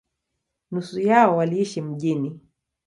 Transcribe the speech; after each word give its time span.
Nusu 0.71 0.99
yao 0.99 1.37
waliishi 1.37 1.81
mjini. 1.81 2.39